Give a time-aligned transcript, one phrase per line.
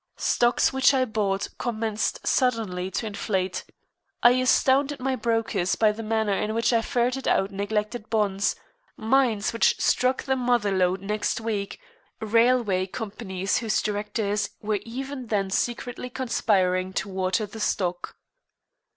[0.17, 3.65] Stocks which I bought commenced suddenly to inflate.
[4.23, 8.55] I astounded my brokers by the manner in which I ferreted out neglected bonds,
[8.97, 11.79] mines which struck the mother lode next week,
[12.19, 18.15] railway companies whose directors were even then secretly conspiring to water the stock.